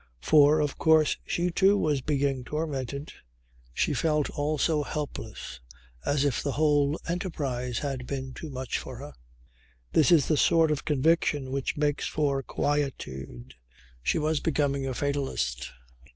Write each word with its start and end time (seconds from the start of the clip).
For, 0.23 0.59
of 0.61 0.79
course, 0.79 1.17
she 1.27 1.51
too 1.51 1.77
was 1.77 2.01
being 2.01 2.43
tormented. 2.43 3.13
She 3.71 3.93
felt 3.93 4.31
also 4.31 4.81
helpless, 4.81 5.59
as 6.03 6.25
if 6.25 6.41
the 6.41 6.53
whole 6.53 6.99
enterprise 7.07 7.77
had 7.77 8.07
been 8.07 8.33
too 8.33 8.49
much 8.49 8.79
for 8.79 8.95
her. 8.97 9.13
This 9.93 10.11
is 10.11 10.25
the 10.27 10.37
sort 10.37 10.71
of 10.71 10.85
conviction 10.85 11.51
which 11.51 11.77
makes 11.77 12.07
for 12.07 12.41
quietude. 12.41 13.53
She 14.01 14.17
was 14.17 14.39
becoming 14.39 14.87
a 14.87 14.95
fatalist. 14.95 15.71